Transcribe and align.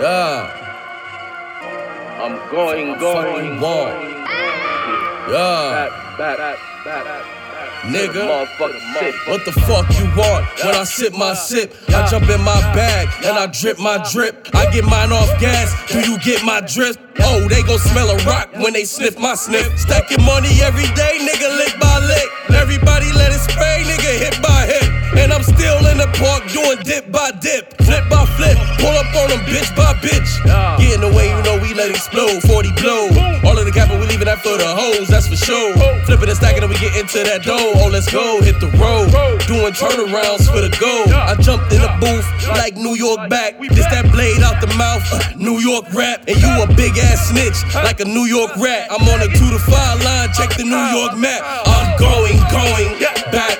Yeah. 0.00 0.60
I'm 2.20 2.36
going, 2.50 2.98
going, 2.98 3.60
wall. 3.60 3.86
going. 3.86 4.10
Yeah. 5.30 5.88
Back, 6.18 6.38
back, 6.38 6.38
back, 6.84 7.04
back. 7.04 7.24
Nigga. 7.84 8.48
What 9.28 9.44
the 9.44 9.52
fuck 9.52 9.88
you 9.98 10.04
want? 10.16 10.46
When 10.64 10.74
I 10.74 10.84
sip 10.84 11.12
my 11.12 11.34
sip, 11.34 11.74
I 11.88 12.06
jump 12.08 12.30
in 12.30 12.40
my 12.40 12.60
bag 12.72 13.08
and 13.24 13.36
I 13.36 13.46
drip 13.46 13.78
my 13.78 13.98
drip. 14.12 14.48
I 14.54 14.70
get 14.72 14.84
mine 14.84 15.12
off 15.12 15.28
gas. 15.40 15.68
Do 15.90 16.00
you 16.00 16.18
get 16.20 16.42
my 16.44 16.60
drip? 16.60 16.96
Oh, 17.20 17.46
they 17.48 17.62
gon' 17.62 17.78
smell 17.78 18.10
a 18.10 18.16
rock 18.24 18.52
when 18.54 18.72
they 18.72 18.84
sniff 18.84 19.18
my 19.18 19.34
sniff. 19.34 19.78
Stacking 19.78 20.24
money 20.24 20.60
every 20.62 20.86
day, 20.94 21.18
nigga, 21.20 21.56
lick 21.58 21.78
by 21.80 21.98
lick. 22.00 22.28
Everybody 22.56 23.12
let 23.12 23.32
it 23.32 23.40
spray, 23.40 23.82
nigga, 23.84 24.12
hit 24.18 24.42
by 24.42 24.66
hit. 24.66 24.88
And 25.18 25.32
I'm 25.32 25.42
still 25.42 25.84
in 25.88 25.98
the 25.98 26.08
park 26.20 26.46
doing 26.52 26.78
dip 26.84 26.93
pull 28.84 28.92
up 28.92 29.08
on 29.16 29.28
them 29.32 29.40
bitch 29.48 29.72
by 29.72 29.96
bitch. 30.04 30.28
Get 30.76 30.92
in 30.92 31.00
the 31.00 31.08
way, 31.08 31.32
you 31.32 31.40
know 31.40 31.56
we 31.56 31.72
let 31.72 31.88
it 31.88 31.96
explode. 31.96 32.44
40 32.44 32.72
blow. 32.76 33.08
All 33.48 33.56
of 33.56 33.64
the 33.64 33.72
capital, 33.72 33.96
we 34.00 34.06
leaving 34.12 34.28
that 34.28 34.44
for 34.44 34.56
the 34.60 34.68
hoes, 34.68 35.08
that's 35.08 35.28
for 35.28 35.40
sure. 35.40 35.72
Flipping 36.04 36.28
and 36.28 36.36
stacking, 36.36 36.60
and 36.60 36.68
we 36.68 36.76
get 36.76 36.92
into 36.96 37.24
that 37.24 37.42
dough. 37.42 37.72
Oh, 37.80 37.88
let's 37.88 38.10
go, 38.12 38.44
hit 38.44 38.60
the 38.60 38.68
road. 38.76 39.08
Doing 39.48 39.72
turnarounds 39.72 40.44
for 40.52 40.60
the 40.60 40.72
goal. 40.76 41.08
I 41.08 41.34
jumped 41.40 41.72
in 41.72 41.80
the 41.80 41.92
booth 41.96 42.28
like 42.60 42.76
New 42.76 42.94
York 42.94 43.28
back. 43.32 43.56
This 43.72 43.88
that 43.88 44.12
blade 44.12 44.44
out 44.44 44.60
the 44.60 44.68
mouth, 44.76 45.04
uh, 45.12 45.32
New 45.36 45.58
York 45.64 45.88
rap. 45.94 46.28
And 46.28 46.36
you 46.36 46.50
a 46.60 46.68
big 46.76 46.98
ass 46.98 47.32
snitch 47.32 47.56
like 47.74 48.00
a 48.00 48.04
New 48.04 48.28
York 48.28 48.52
rat. 48.56 48.92
I'm 48.92 49.02
on 49.08 49.20
a 49.24 49.28
two 49.32 49.48
to 49.48 49.60
five 49.60 50.02
line, 50.04 50.28
check 50.36 50.52
the 50.56 50.64
New 50.64 50.84
York 50.92 51.16
map. 51.16 51.40
I'm 51.64 51.96
going, 51.96 52.36
going 52.52 53.00
back 53.32 53.53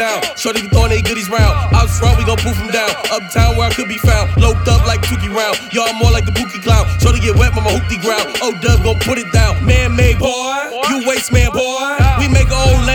down. 0.00 0.24
Shorty 0.34 0.62
be 0.62 0.68
throwing 0.68 0.88
they 0.88 1.02
goodies 1.02 1.28
round. 1.28 1.52
Out 1.76 1.90
front, 1.90 2.16
we 2.16 2.24
gon' 2.24 2.38
poof 2.38 2.56
them 2.56 2.72
down. 2.72 2.88
Uptown 3.12 3.56
where 3.56 3.68
I 3.68 3.72
could 3.72 3.88
be 3.88 3.98
found. 3.98 4.32
Loped 4.40 4.66
up 4.66 4.86
like 4.86 5.02
Tukey 5.02 5.28
round. 5.28 5.60
Y'all 5.72 5.92
more 6.00 6.10
like 6.10 6.24
the 6.24 6.32
Bookie 6.32 6.60
clown. 6.60 6.88
Shorty 6.98 7.20
get 7.20 7.36
wet, 7.36 7.54
mama 7.54 7.68
hoopty 7.68 8.00
ground. 8.00 8.24
Oh, 8.40 8.56
Dub 8.62 8.82
gon' 8.82 8.98
put 9.00 9.18
it 9.18 9.30
down. 9.32 9.62
Man 9.64 9.94
made 9.94 10.18
boy, 10.18 10.56
you 10.88 11.06
waste 11.06 11.30
man 11.32 11.52
boy. 11.52 11.99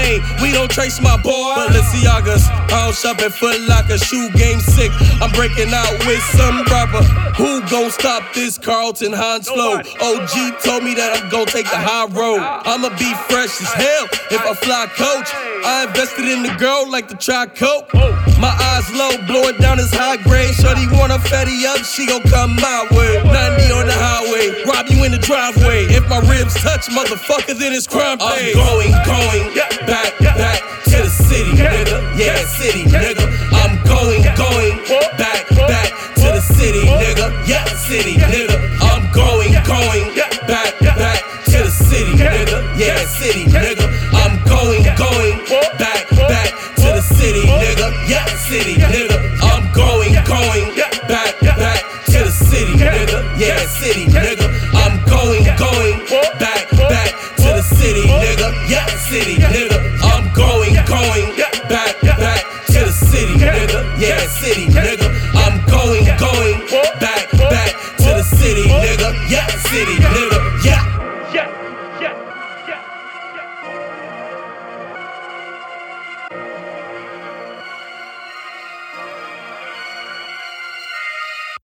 Lane, 0.06 0.22
we 0.42 0.52
don't 0.52 0.70
trace 0.70 1.02
my 1.02 1.17
boy. 1.22 1.53
Balenciagas, 1.56 2.48
I 2.72 2.86
don't 2.86 2.95
shop 2.95 3.20
at 3.20 3.34
Foot 3.34 3.59
Locker. 3.61 3.98
Shoe 3.98 4.30
game 4.31 4.59
sick. 4.59 4.92
I'm 5.22 5.31
breaking 5.31 5.73
out 5.73 5.94
with 6.06 6.22
some 6.38 6.64
rubber. 6.66 7.03
Who 7.38 7.61
gon' 7.70 7.92
stop 7.92 8.33
this 8.33 8.58
Carlton 8.58 9.14
Hans 9.14 9.50
flow? 9.50 9.78
OG 9.78 10.61
told 10.64 10.83
me 10.83 10.94
that 10.95 11.17
I'm 11.17 11.30
gon' 11.30 11.48
take 11.48 11.70
the 11.70 11.78
high 11.78 12.06
road. 12.06 12.39
I'ma 12.39 12.89
be 12.98 13.11
fresh 13.28 13.61
as 13.61 13.73
hell 13.73 14.06
if 14.31 14.42
I 14.42 14.53
fly 14.53 14.86
coach. 14.95 15.30
I 15.66 15.86
invested 15.88 16.26
in 16.26 16.44
the 16.44 16.53
girl 16.59 16.89
like 16.89 17.08
the 17.08 17.16
try 17.16 17.45
coke. 17.48 17.89
Oh. 17.94 18.24
My 18.39 18.52
eyes 18.52 18.91
low, 18.91 19.16
blow 19.25 19.47
it 19.47 19.59
down 19.59 19.80
as 19.80 19.94
high 19.94 20.17
grade. 20.17 20.53
Shorty 20.55 20.88
wanna 20.91 21.19
fatty 21.19 21.66
up, 21.66 21.83
she 21.86 22.05
gon' 22.05 22.22
come 22.23 22.55
my 22.55 22.88
way. 22.92 23.23
90 23.23 23.72
on 23.72 23.88
the 23.88 23.95
highway, 23.95 24.64
rob 24.67 24.88
you 24.89 25.03
in 25.05 25.11
the 25.11 25.17
driveway. 25.17 25.86
If 25.88 26.08
my 26.09 26.19
ribs 26.19 26.53
touch, 26.61 26.88
motherfucker, 26.92 27.58
then 27.58 27.72
it's 27.73 27.88
crime 27.88 28.17
pay. 28.17 28.52
I'm 28.52 28.59
going, 28.59 28.92
going 29.08 29.55
back, 29.88 30.19
back 30.19 30.59
to 30.92 30.97
the 31.03 31.09
city, 31.09 31.52
nigga. 31.55 31.97
Yeah, 32.19 32.36
city, 32.59 32.83
nigga. 32.83 33.23
I'm 33.55 33.80
going, 33.88 34.23
going 34.36 34.83
back, 35.16 35.47
back 35.55 35.89
to 36.20 36.27
the 36.36 36.42
city, 36.42 36.83
nigga. 36.86 37.31
Yeah, 37.47 37.66
city, 37.88 38.16
nigga. 38.20 38.59
I'm 38.83 39.11
going, 39.11 39.53
going 39.64 40.16
back, 40.47 40.75
back 40.80 41.23
to 41.45 41.58
the 41.64 41.72
city, 41.72 42.14
nigga. 42.20 42.77
Yeah, 42.77 42.99
city, 43.05 43.45
nigga. 43.45 43.55
I'm 43.64 43.64
going, 43.64 43.75
going 43.75 43.84